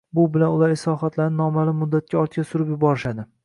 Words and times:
Bu 0.19 0.23
bilan 0.37 0.53
ular 0.55 0.71
islohotlarni 0.75 1.39
noma’lum 1.43 1.79
muddatga 1.85 2.21
ortga 2.25 2.49
surib 2.55 2.77
yuborishadi. 2.77 3.31